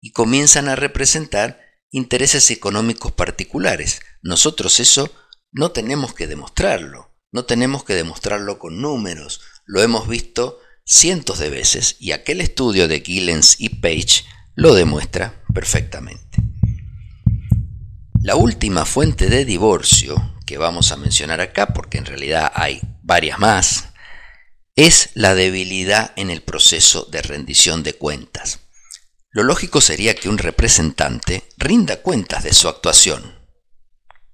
y 0.00 0.12
comienzan 0.12 0.68
a 0.68 0.76
representar 0.76 1.60
intereses 1.90 2.50
económicos 2.50 3.12
particulares. 3.12 4.00
Nosotros 4.22 4.78
eso 4.80 5.12
no 5.52 5.72
tenemos 5.72 6.14
que 6.14 6.26
demostrarlo, 6.26 7.14
no 7.32 7.44
tenemos 7.44 7.84
que 7.84 7.94
demostrarlo 7.94 8.58
con 8.58 8.80
números, 8.80 9.40
lo 9.64 9.82
hemos 9.82 10.08
visto 10.08 10.58
cientos 10.84 11.38
de 11.38 11.50
veces 11.50 11.96
y 12.00 12.12
aquel 12.12 12.40
estudio 12.40 12.88
de 12.88 13.00
Gillens 13.00 13.56
y 13.58 13.68
Page 13.68 14.24
lo 14.54 14.74
demuestra 14.74 15.42
perfectamente. 15.54 16.38
La 18.22 18.36
última 18.36 18.84
fuente 18.84 19.28
de 19.28 19.44
divorcio 19.44 20.34
que 20.46 20.58
vamos 20.58 20.90
a 20.92 20.96
mencionar 20.96 21.40
acá, 21.40 21.68
porque 21.68 21.98
en 21.98 22.06
realidad 22.06 22.50
hay 22.54 22.80
varias 23.02 23.38
más, 23.38 23.90
es 24.74 25.10
la 25.14 25.34
debilidad 25.34 26.12
en 26.16 26.30
el 26.30 26.42
proceso 26.42 27.04
de 27.04 27.22
rendición 27.22 27.82
de 27.82 27.94
cuentas. 27.94 28.58
Lo 29.30 29.44
lógico 29.44 29.80
sería 29.80 30.16
que 30.16 30.28
un 30.28 30.38
representante 30.38 31.44
rinda 31.56 32.02
cuentas 32.02 32.42
de 32.42 32.52
su 32.52 32.68
actuación, 32.68 33.38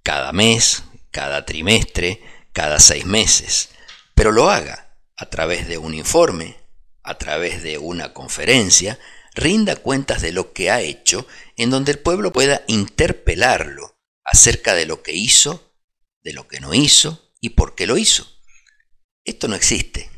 cada 0.02 0.32
mes, 0.32 0.84
cada 1.16 1.46
trimestre, 1.46 2.20
cada 2.52 2.78
seis 2.78 3.06
meses, 3.06 3.70
pero 4.14 4.32
lo 4.32 4.50
haga 4.50 4.98
a 5.16 5.30
través 5.30 5.66
de 5.66 5.78
un 5.78 5.94
informe, 5.94 6.58
a 7.02 7.16
través 7.16 7.62
de 7.62 7.78
una 7.78 8.12
conferencia, 8.12 8.98
rinda 9.34 9.76
cuentas 9.76 10.20
de 10.20 10.32
lo 10.32 10.52
que 10.52 10.70
ha 10.70 10.82
hecho, 10.82 11.26
en 11.56 11.70
donde 11.70 11.92
el 11.92 12.00
pueblo 12.00 12.34
pueda 12.34 12.64
interpelarlo 12.66 13.98
acerca 14.24 14.74
de 14.74 14.84
lo 14.84 15.02
que 15.02 15.12
hizo, 15.12 15.74
de 16.22 16.34
lo 16.34 16.48
que 16.48 16.60
no 16.60 16.74
hizo 16.74 17.32
y 17.40 17.50
por 17.50 17.74
qué 17.74 17.86
lo 17.86 17.96
hizo. 17.96 18.30
Esto 19.24 19.48
no 19.48 19.54
existe. 19.54 20.10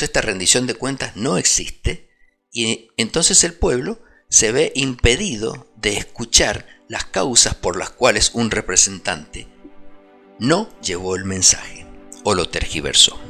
esta 0.00 0.20
rendición 0.20 0.68
de 0.68 0.74
cuentas 0.74 1.16
no 1.16 1.38
existe 1.38 2.08
y 2.52 2.90
entonces 2.96 3.42
el 3.42 3.54
pueblo 3.54 4.00
se 4.28 4.52
ve 4.52 4.70
impedido 4.76 5.72
de 5.74 5.96
escuchar 5.96 6.68
las 6.86 7.04
causas 7.06 7.56
por 7.56 7.76
las 7.76 7.90
cuales 7.90 8.30
un 8.34 8.52
representante 8.52 9.48
no 10.40 10.70
llevó 10.80 11.16
el 11.16 11.26
mensaje 11.26 11.86
o 12.24 12.34
lo 12.34 12.48
tergiversó. 12.48 13.20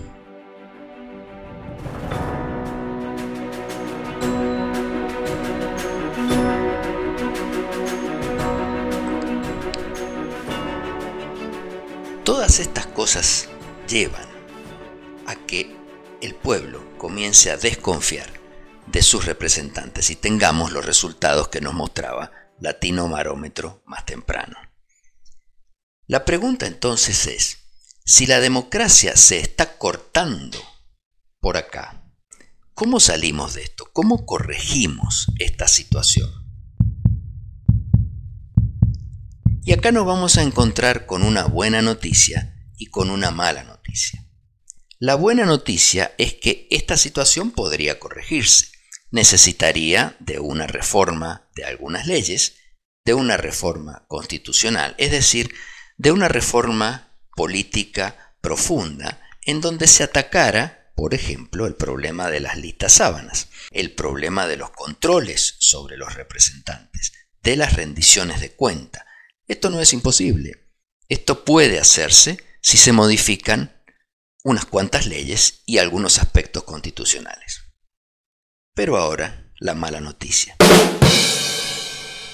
Todas 12.24 12.60
estas 12.60 12.86
cosas 12.86 13.48
llevan 13.88 14.28
a 15.26 15.34
que 15.34 15.74
el 16.20 16.36
pueblo 16.36 16.80
comience 16.96 17.50
a 17.50 17.56
desconfiar 17.56 18.30
de 18.86 19.02
sus 19.02 19.26
representantes 19.26 20.10
y 20.10 20.16
tengamos 20.16 20.70
los 20.70 20.86
resultados 20.86 21.48
que 21.48 21.60
nos 21.60 21.74
mostraba 21.74 22.30
Latino 22.60 23.08
Marómetro 23.08 23.82
más 23.84 24.06
temprano. 24.06 24.69
La 26.10 26.24
pregunta 26.24 26.66
entonces 26.66 27.28
es, 27.28 27.58
si 28.04 28.26
la 28.26 28.40
democracia 28.40 29.16
se 29.16 29.38
está 29.38 29.78
cortando 29.78 30.58
por 31.38 31.56
acá, 31.56 32.02
¿cómo 32.74 32.98
salimos 32.98 33.54
de 33.54 33.62
esto? 33.62 33.88
¿Cómo 33.92 34.26
corregimos 34.26 35.28
esta 35.38 35.68
situación? 35.68 36.28
Y 39.62 39.70
acá 39.70 39.92
nos 39.92 40.04
vamos 40.04 40.36
a 40.36 40.42
encontrar 40.42 41.06
con 41.06 41.22
una 41.22 41.44
buena 41.44 41.80
noticia 41.80 42.56
y 42.76 42.86
con 42.86 43.08
una 43.08 43.30
mala 43.30 43.62
noticia. 43.62 44.26
La 44.98 45.14
buena 45.14 45.46
noticia 45.46 46.12
es 46.18 46.34
que 46.34 46.66
esta 46.72 46.96
situación 46.96 47.52
podría 47.52 48.00
corregirse 48.00 48.66
necesitaría 49.12 50.16
de 50.18 50.40
una 50.40 50.66
reforma 50.66 51.48
de 51.54 51.66
algunas 51.66 52.08
leyes, 52.08 52.56
de 53.04 53.14
una 53.14 53.36
reforma 53.36 54.06
constitucional, 54.08 54.96
es 54.98 55.12
decir, 55.12 55.54
de 56.00 56.12
una 56.12 56.28
reforma 56.28 57.12
política 57.36 58.34
profunda 58.40 59.20
en 59.42 59.60
donde 59.60 59.86
se 59.86 60.02
atacara, 60.02 60.94
por 60.96 61.12
ejemplo, 61.12 61.66
el 61.66 61.74
problema 61.74 62.30
de 62.30 62.40
las 62.40 62.56
listas 62.56 62.94
sábanas, 62.94 63.48
el 63.70 63.92
problema 63.92 64.46
de 64.46 64.56
los 64.56 64.70
controles 64.70 65.56
sobre 65.58 65.98
los 65.98 66.14
representantes, 66.14 67.12
de 67.42 67.54
las 67.54 67.74
rendiciones 67.74 68.40
de 68.40 68.52
cuenta. 68.52 69.04
Esto 69.46 69.68
no 69.68 69.78
es 69.78 69.92
imposible. 69.92 70.70
Esto 71.10 71.44
puede 71.44 71.78
hacerse 71.78 72.38
si 72.62 72.78
se 72.78 72.92
modifican 72.92 73.84
unas 74.42 74.64
cuantas 74.64 75.04
leyes 75.04 75.60
y 75.66 75.76
algunos 75.76 76.18
aspectos 76.18 76.64
constitucionales. 76.64 77.60
Pero 78.74 78.96
ahora, 78.96 79.52
la 79.58 79.74
mala 79.74 80.00
noticia. 80.00 80.56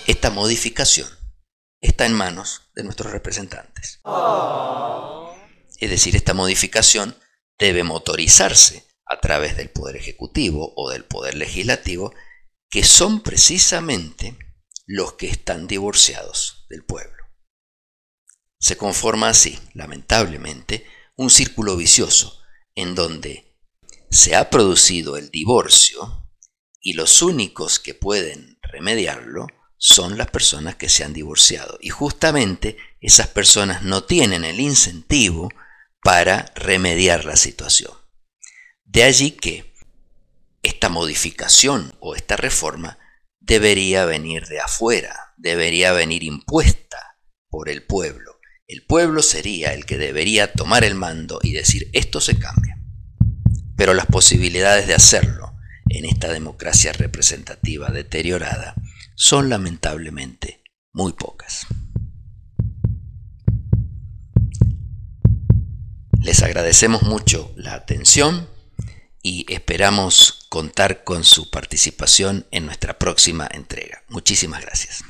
Esta 0.07 0.31
modificación 0.31 1.16
está 1.81 2.07
en 2.07 2.15
manos 2.15 2.71
de 2.75 2.85
nuestros 2.85 3.13
representantes. 3.13 4.01
Es 5.79 5.91
decir, 5.91 6.17
esta 6.17 6.35
modificación 6.35 7.17
debe 7.59 7.85
motorizarse 7.85 8.87
a 9.07 9.21
través 9.21 9.57
del 9.57 9.71
Poder 9.71 9.97
Ejecutivo 9.97 10.73
o 10.77 10.91
del 10.91 11.05
Poder 11.05 11.35
Legislativo, 11.35 12.13
que 12.69 12.83
son 12.83 13.23
precisamente 13.23 14.37
los 14.87 15.15
que 15.15 15.29
están 15.29 15.67
divorciados 15.67 16.67
del 16.69 16.85
pueblo. 16.85 17.25
Se 18.59 18.77
conforma 18.77 19.29
así, 19.29 19.59
lamentablemente, 19.75 20.87
un 21.17 21.31
círculo 21.31 21.77
vicioso 21.77 22.41
en 22.75 22.95
donde 22.95 23.57
se 24.11 24.35
ha 24.35 24.51
producido 24.51 25.17
el 25.17 25.31
divorcio 25.31 26.31
y 26.81 26.95
los 26.95 27.23
únicos 27.23 27.79
que 27.79 27.95
pueden 27.95 28.59
remediarlo 28.63 29.47
son 29.79 30.17
las 30.19 30.31
personas 30.31 30.77
que 30.77 30.89
se 30.89 31.05
han 31.05 31.13
divorciado. 31.13 31.79
Y 31.81 31.91
justamente 31.91 32.77
esas 33.01 33.29
personas 33.29 33.83
no 33.83 34.05
tienen 34.05 34.45
el 34.45 34.61
incentivo 34.61 35.51
para 36.03 36.53
remediar 36.55 37.25
la 37.25 37.37
situación. 37.37 37.93
De 38.85 39.03
allí 39.03 39.33
que 39.33 39.75
esta 40.63 40.89
modificación 40.89 41.95
o 42.01 42.15
esta 42.15 42.37
reforma 42.37 42.99
debería 43.41 44.05
venir 44.05 44.47
de 44.47 44.61
afuera, 44.61 45.35
debería 45.37 45.93
venir 45.93 46.23
impuesta 46.23 47.19
por 47.49 47.69
el 47.69 47.85
pueblo. 47.85 48.39
El 48.67 48.85
pueblo 48.85 49.23
sería 49.23 49.75
el 49.75 49.87
que 49.87 49.99
debería 49.99 50.53
tomar 50.53 50.85
el 50.85 50.95
mando 50.97 51.39
y 51.43 51.53
decir 51.53 51.89
esto 51.93 52.21
se 52.21 52.39
cambia. 52.39 52.79
Pero 53.77 53.95
las 53.95 54.07
posibilidades 54.07 54.89
de 54.89 54.95
hacerlo 54.95 55.55
en 55.89 56.05
esta 56.05 56.33
democracia 56.33 56.93
representativa 56.93 57.91
deteriorada 57.91 58.75
son 59.17 59.49
lamentablemente 59.49 60.63
muy 60.93 61.13
pocas. 61.15 61.67
Les 66.21 66.43
agradecemos 66.43 67.03
mucho 67.03 67.53
la 67.57 67.75
atención 67.75 68.49
y 69.23 69.47
esperamos 69.53 70.47
contar 70.49 71.03
con 71.03 71.25
su 71.25 71.51
participación 71.51 72.47
en 72.51 72.67
nuestra 72.67 72.99
próxima 72.99 73.49
entrega. 73.53 74.03
Muchísimas 74.09 74.61
gracias. 74.63 75.03